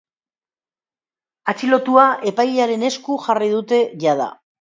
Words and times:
Atxilotua 1.53 2.05
epailearen 2.31 2.87
esku 2.89 3.19
jarri 3.27 3.51
dute 3.53 3.83
jada. 4.05 4.29